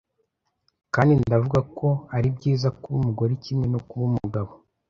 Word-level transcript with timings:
Kandi 0.93 1.11
ndavuga 1.25 1.59
ko 1.77 1.87
ari 2.15 2.27
byiza 2.35 2.67
kuba 2.79 2.95
umugore 3.01 3.33
kimwe 3.43 3.65
no 3.73 3.79
kuba 3.87 4.03
umugabo, 4.09 4.51